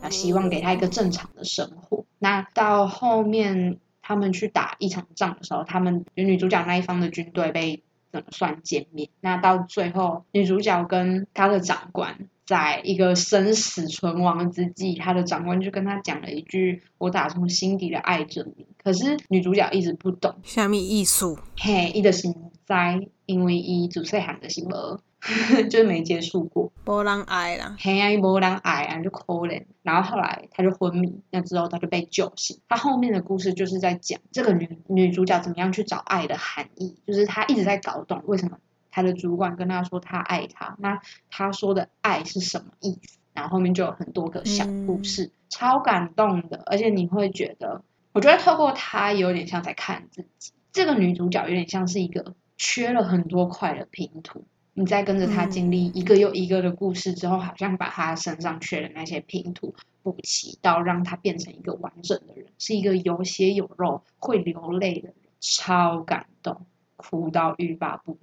[0.00, 2.04] 啊，希望给他一个正常的生活。
[2.20, 9.08] 那到后面他们去打一场仗的时候，他们女主角那一方的军队被怎么算歼灭？
[9.22, 22.34] 那到最后，女主角跟她的长官在一个生死存亡之际，她的长官就跟她讲了一句：“我打从心底的爱着你。”可是女主角一直不懂，下面艺术，嘿，一的心。
[22.66, 25.00] 在，因为伊主细汉的是无，
[25.68, 29.64] 就是没接触过，无人爱啦，嘿啊，无人爱啊，就可怜。
[29.82, 32.60] 然后后来他就昏迷，那之后他就被救醒。
[32.68, 38.58] 他后面的故事就是在讲这个女女主角怎么样去找爱的含义，就是她一直在搞懂为什么
[38.90, 43.18] 她的主管跟她说她爱她，那她说的爱是什么意思？
[43.32, 52.34] 然后后面就有很多个小故事，超感动的，而且你会觉得，我觉得透过她有点像在看自己，这个女主角有点像是一个。
[52.56, 68.18] 缺了很多块的拼图，你在跟着他经历一个又一个的故事之后，好像把他身上缺的那些拼图补齐，到让他变成一个完整的人，是一个有血有肉、会流泪的人，超感动，哭到欲罢不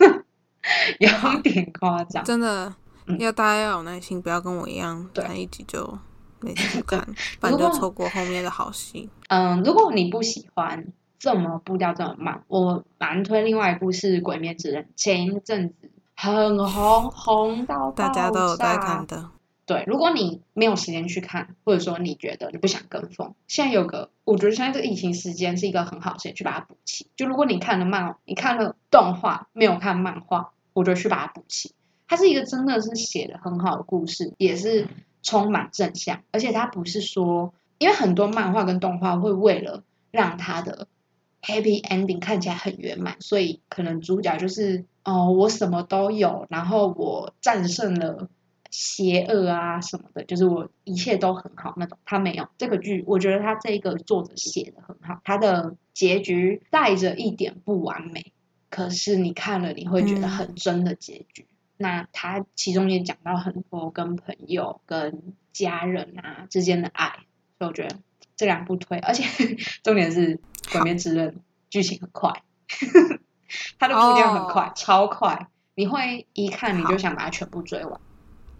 [0.00, 0.24] 能，
[0.98, 2.24] 有点夸张。
[2.24, 2.74] 真的，
[3.18, 5.98] 要大家要有耐心，不要跟我一样看一集就
[6.40, 7.06] 没 去看，
[7.38, 9.10] 不然就错过后面的好戏。
[9.28, 10.86] 嗯，如果你不喜欢。
[11.18, 19.30] 这么步调这么慢，我蛮推另外一部是《鬼灭之刃》，前一阵子很红，红到大家都有在看的。
[19.66, 27.06] 对，如果你没有时间去看，或者说你觉得你不想跟风，现在有个，我觉得现在这个疫情时间是一个很好时间去把它补齐。
[27.16, 31.72] 就如果你看了漫，你看了动画，没有看漫画，我觉得去把它补齐。
[32.06, 34.86] 它是一个真的是写的很好的故事，也是
[35.22, 40.86] 充满正向，而且它不是说，因为很多漫画跟动画会为了让它的
[41.46, 48.30] Happy ending 看起来很圆满，所以可能主角就是哦，我什么都有，然后我战胜了
[48.70, 51.98] 邪恶啊什么的，就是我一切都很好那种。
[52.06, 58.32] 他没有这个剧，我觉得他这个作者写的很好，他的结局带着一点不完美，
[58.70, 61.46] 可是你看了你会觉得很真的结局。
[61.76, 67.18] 那他其中也讲到很多跟朋友、跟家人啊之间的爱，
[67.58, 67.98] 所以我觉得
[68.34, 69.24] 这两部推，而且
[69.84, 70.40] 重点是。
[70.72, 72.42] 鬼灭之刃剧情很快，
[73.78, 78.00] 它的步调很快，超快，你会一看你就想把它全部追完，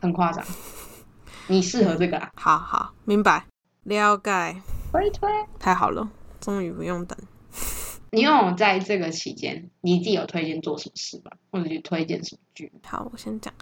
[0.01, 0.45] 很夸张。
[1.49, 2.31] 你适合这个啦。
[2.37, 3.47] 好好，明白，
[3.83, 4.57] 了解。
[4.93, 6.09] 推推，太好了，
[6.41, 7.19] 终于不用等。
[8.11, 11.33] 你有在这个期间，你自己有推荐做什么事吧？
[11.51, 12.73] 或者去推荐什么剧？
[12.85, 13.53] 好，我先讲。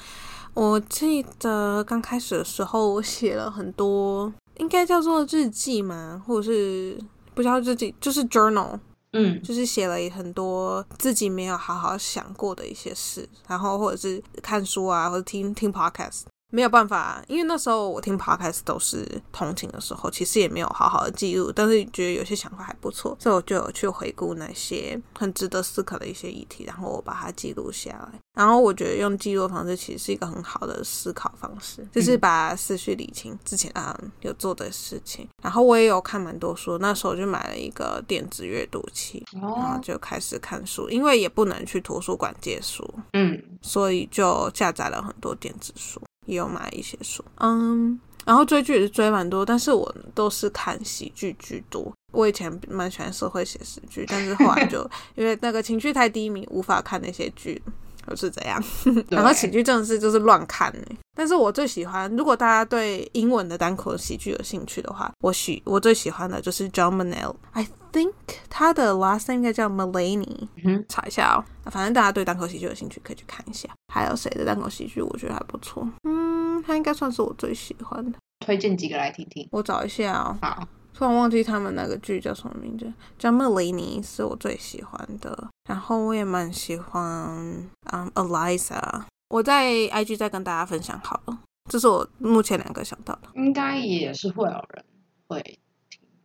[0.55, 6.99] 我记得刚开始的时候，我写了很多，应该叫做日记嘛，或者是。
[7.35, 8.79] 不知道自己就是 journal，
[9.13, 16.23] 嗯，就是写了很多自己没有好好想过的一些事，然后或者是看书啊，或者听听 podcast。
[16.53, 28.21] 没有办法，因为那时候我听 podcast 都是通勤的时候，其实也没有好好的记录，但是觉得有些想法还不错，所以我就有去回顾那些很值得思考的一些议题，然后我把它记录下来。
[28.35, 35.27] 然后我觉得用记录方式其实是一个很好的思考方式，就是把思绪理清之前啊有做的事情。
[35.43, 46.01] 然后我也有看蛮多书，那时候就买了一个电子阅读器，然后就开始看书，因为也不能去图书馆借书，嗯，所以就下载了很多电子书。
[46.27, 51.93] 也有买一些书，嗯，然后追剧也是追蛮多，但是我都是看喜剧居多。
[52.13, 57.63] 我以前蛮喜欢社会写实剧，但是后来就 因为那个情绪太低迷，无法看那些剧。
[58.09, 58.61] 就是这样，
[59.11, 60.75] 然后喜剧正是就是乱看
[61.17, 68.13] 但是我最喜欢，如果大家对英文的单口喜剧有兴趣的话，我喜我最喜欢的就是 John Mulaney，I think
[68.49, 70.49] 他的 last name 应该叫 Mulaney，
[70.89, 71.45] 查一下哦。
[71.71, 73.69] 反正大家对单口喜剧有兴趣，可以去看一下。
[73.93, 75.89] 还有谁的单口喜剧我觉得还不错？
[76.05, 78.19] 嗯，他应该算是我最喜欢的。
[78.41, 79.47] 推荐几个来听听。
[79.53, 80.37] 我找一下哦。
[80.41, 80.67] 好。
[80.95, 91.39] 突然忘记他们那个剧叫什么名字，叫《莫雷尼》是我最喜欢的，然后我也蛮喜欢嗯 Eliza，我在 IG 再跟大家分享好了，
[91.71, 94.85] 这是我目前两个想到的，应该也是会有人
[95.27, 95.59] 会听，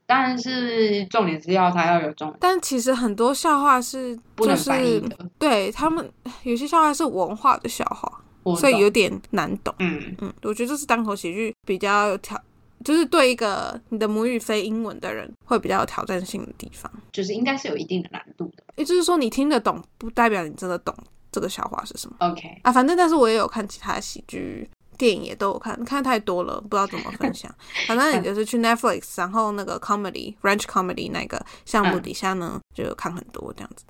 [0.08, 5.04] 但是重点是要他要有重，但其实很多笑话是就是
[5.38, 6.10] 对他们
[6.42, 8.24] 有些笑话是文化的笑话。
[8.56, 9.76] 所以有点难懂。
[9.80, 12.42] 嗯嗯，我觉得这是单口喜剧比较有挑，
[12.82, 18.64] 就是对一个你的母语非英文的人会比较有挑战性的地方，就是应该是有一定的难度的。
[18.78, 20.96] 也就是说，你听得懂不代表你真的懂
[21.30, 22.16] 这个笑话是什么。
[22.20, 24.70] OK 啊，反正但是我也有看其他喜剧。
[24.98, 27.54] 电影也都有看，看太多了，不知道怎么分享。
[27.88, 33.86] 反正你就是去 Netflix，然后那个 comedy French comedy 那个项目底下呢，就看很多这样子。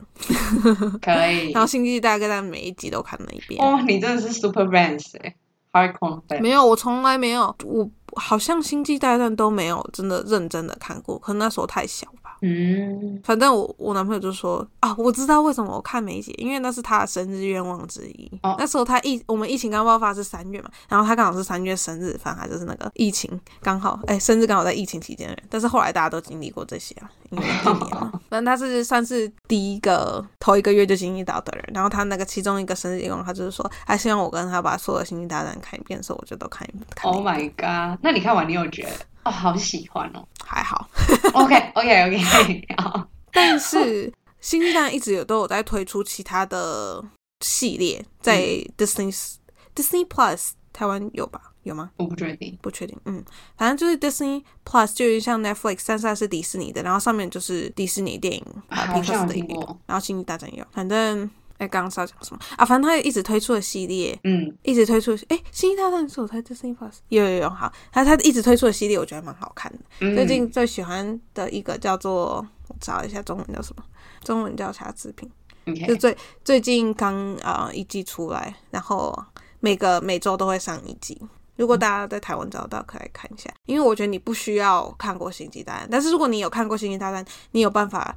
[1.02, 1.52] 可以。
[1.56, 3.64] 然后星际大概每一集都看了一遍。
[3.64, 5.36] 哦，你真的是 super fans 哎
[5.72, 6.42] ，hardcore fan。
[6.42, 12.27] 没有，我从来没有，我好像星际大战都没有真的认真的看过，可能那时候太小吧。
[12.42, 18.32] 嗯，反正我我男朋友就说啊，我知道为什么我看梅姐，因为那是他的生日愿望之一。
[18.58, 25.36] 那时候他疫我们疫情刚爆发是三月嘛，然后他刚好是三月生日，反正就是那个疫情刚好，哎，生日刚好在疫情期间。
[25.50, 28.12] 但是后来大家都经历过这些啊，因为一年嘛。
[28.30, 31.70] 反正他是算是第一个头一个月就经历到的人。
[31.74, 36.86] 然后他那个其中一个生日愿望，他就是说，他希望我跟他把所有的星际大战看一遍的时候，我就都看一遍。
[37.04, 38.00] Oh my god！
[38.02, 38.90] 那你看完你有觉得？
[39.28, 40.90] 哦，好喜欢哦，还好。
[41.34, 43.08] OK，OK，OK，好。
[43.32, 47.04] 但是星际大一直有都有在推出其他的
[47.42, 48.42] 系列，在
[48.78, 49.14] Disney
[49.76, 51.42] Disney Plus 台湾有吧？
[51.64, 51.92] 有吗？
[51.98, 52.98] 我不确定，不确定。
[53.06, 53.24] 嗯，
[53.58, 59.78] 反正就是 Disney Plus 就是像 Netflix，但是是迪士尼的，然后上面就是迪士尼电影，好像听过。
[59.86, 61.30] 然后星际大战有，反正。
[61.58, 62.64] 哎，刚刚是要讲什么啊？
[62.64, 65.18] 反正他也一直推出的系列，嗯，一直推出。
[65.30, 70.16] 哎，星际大战是我猜 Disney Plus 有有有好，他他一直推出的系列，我觉得蛮好看的。
[70.16, 73.84] 最近最喜欢的一个叫做，我找一下中文叫什么？
[74.24, 75.30] 中文叫啥制品。
[75.88, 79.18] 就最最近刚啊一季出来，然后
[79.60, 81.20] 每个每周都会上一集。
[81.56, 83.52] 如果大家在台湾找到，可以看一下。
[83.66, 88.16] 因为我觉得你不需要看过星际大战，但是如果你有看过星际大战，你有办法。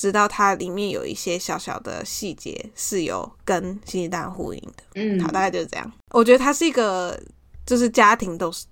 [0.00, 5.92] 知道它里面有一些小小的细节是有跟星际大战呼应的，嗯，好，大概就是这样。
[6.12, 7.20] 我觉得它是一个，
[7.66, 8.64] 就是家庭都是，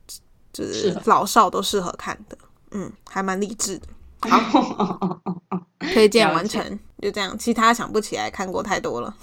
[0.54, 2.38] 就是老少都适合看的，
[2.70, 3.88] 嗯，还蛮励志的。
[4.20, 5.20] 好，
[5.92, 7.36] 推荐完成，就这样。
[7.36, 9.14] 其他想不起来，看过太多了。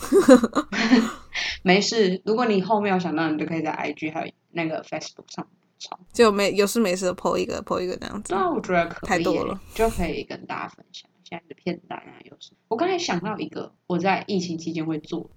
[1.64, 5.47] 没事，如果你后面有想到，你就可以在 IG 还有那个 Facebook 上
[5.80, 5.99] 抄。
[6.14, 8.36] 就没有事没事 po 一个 po 一个这样子。
[8.36, 11.10] 那我觉得可太多了，就可以跟大家分享。
[11.28, 12.57] 现在的片段啊，有什么？
[12.69, 15.30] 我刚才想到一个，我在疫情期间会做。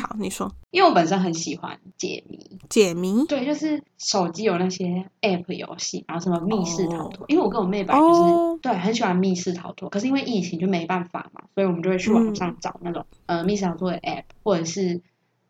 [0.00, 0.50] 好，你说。
[0.70, 3.26] 因为我本身很喜欢解谜，解谜。
[3.26, 7.24] 对，就是手机有那些 app 游戏，然后什么密室逃脱。
[7.28, 15.00] 因为我跟我妹本来就是对很喜欢密室逃脱，可是因为疫情就没办法嘛，所以我们就会去网上找那种呃密室逃脱的 app，或者是。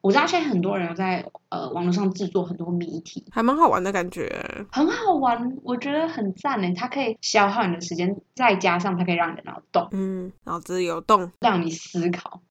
[0.03, 6.75] 我知道现在很多人在呃网络上制作很多谜题，还蛮好玩的感觉，很好玩，我觉得很赞呢。
[6.77, 12.43] 它可以消耗你的时间，再加上它可以让你的脑动，嗯，脑子有动，让你思考。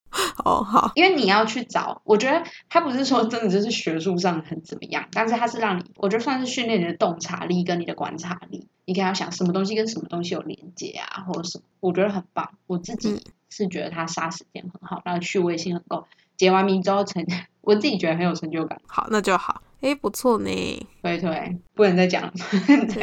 [0.44, 8.68] 哦，好，因为你要去找，我觉得它不是说真的就是学术上很怎么样，但是它是让你，我觉得算是训练你的洞察力跟你的观察力。
[8.86, 12.52] 你可以要想什么东西跟什么东西有连接啊，或者什么，我觉得很棒。
[12.68, 16.06] 我自己是觉得它杀时间很好，然后趣味性很够。
[16.42, 17.24] 解完谜之后成，
[17.62, 18.82] 我自己觉得很有成就感。
[18.88, 19.62] 好，那就好。
[19.82, 20.50] 哎，不错呢。
[21.04, 22.34] 对对，不能再讲，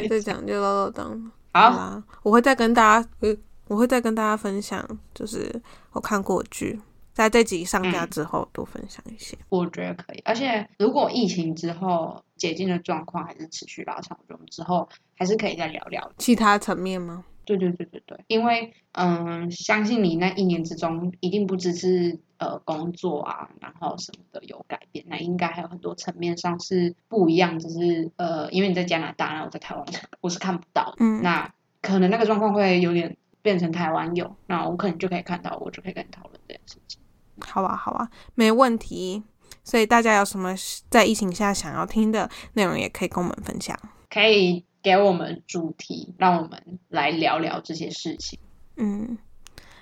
[0.09, 1.30] 再讲就唠唠叨。
[1.53, 3.32] 好啦，我会再跟大家，呃，
[3.68, 4.84] 我会再跟大家分享，
[5.14, 5.62] 就是
[5.93, 6.80] 我看过剧，
[7.12, 9.39] 在这集上架之后多分享一些。
[9.51, 17.24] 我觉得可以，而且如果疫情之后解禁的状况还是持续拉长，我们之后还是可以再聊聊其他层面吗？
[17.45, 29.84] 对对对对对，因为嗯，相信你那一年之中一定不只是呃工作啊，然后什么的有改变，那应该还有很多层面上是不一样，就是呃，因为你在加拿大，然后我在台湾，
[30.20, 37.01] 我是看不到，嗯，那可能那个状况会有点变成台湾有，那我可能就可以看到，我就可以跟你讨论这件事情。
[37.41, 39.22] 好啊，好啊，没问题。
[39.64, 40.55] 所以大家有什么
[40.89, 43.78] 在疫情下想要听的内容，也可以跟我们分享，
[44.09, 44.64] 可以。
[44.80, 48.39] 给我们主题，让我们来聊聊这些事情。
[48.76, 49.18] 嗯，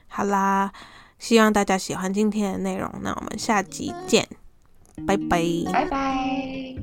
[0.08, 0.72] 好啦，
[1.18, 2.90] 希望大家喜欢今天的内容。
[3.02, 4.28] 那我们下集见，
[5.06, 5.42] 拜拜，
[5.72, 6.76] 拜拜。